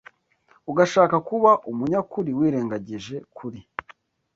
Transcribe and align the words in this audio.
ugashaka 0.71 1.15
kuba 1.29 1.51
umunyakuri 1.71 2.31
wirengagije 2.37 3.15
Kuri 3.37 3.59